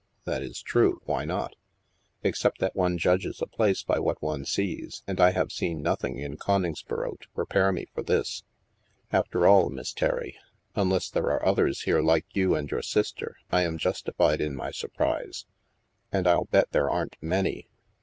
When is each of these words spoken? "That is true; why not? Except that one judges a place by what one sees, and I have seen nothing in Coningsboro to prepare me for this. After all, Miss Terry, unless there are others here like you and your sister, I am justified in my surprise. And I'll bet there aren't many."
"That 0.25 0.41
is 0.41 0.63
true; 0.63 0.99
why 1.05 1.25
not? 1.25 1.55
Except 2.23 2.57
that 2.57 2.75
one 2.75 2.97
judges 2.97 3.39
a 3.39 3.45
place 3.45 3.83
by 3.83 3.99
what 3.99 4.19
one 4.19 4.45
sees, 4.45 5.03
and 5.05 5.21
I 5.21 5.29
have 5.29 5.51
seen 5.51 5.83
nothing 5.83 6.17
in 6.17 6.37
Coningsboro 6.37 7.19
to 7.19 7.29
prepare 7.35 7.71
me 7.71 7.85
for 7.93 8.01
this. 8.01 8.43
After 9.11 9.45
all, 9.45 9.69
Miss 9.69 9.93
Terry, 9.93 10.39
unless 10.73 11.07
there 11.07 11.29
are 11.29 11.45
others 11.45 11.81
here 11.81 12.01
like 12.01 12.25
you 12.33 12.55
and 12.55 12.71
your 12.71 12.81
sister, 12.81 13.35
I 13.51 13.61
am 13.61 13.77
justified 13.77 14.41
in 14.41 14.55
my 14.55 14.71
surprise. 14.71 15.45
And 16.11 16.25
I'll 16.25 16.45
bet 16.45 16.71
there 16.71 16.89
aren't 16.89 17.17
many." 17.21 17.69